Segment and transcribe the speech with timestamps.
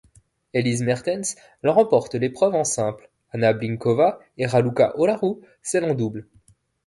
[0.55, 6.27] Elise Mertens remporte l'épreuve en simple, Anna Blinkova et Raluca Olaru celle en double.